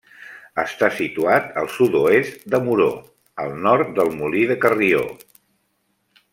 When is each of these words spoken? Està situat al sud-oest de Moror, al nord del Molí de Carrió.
Està 0.61 0.87
situat 0.99 1.51
al 1.63 1.69
sud-oest 1.73 2.49
de 2.55 2.61
Moror, 2.69 2.97
al 3.45 3.55
nord 3.69 3.95
del 4.01 4.13
Molí 4.19 4.45
de 4.53 4.59
Carrió. 4.67 5.07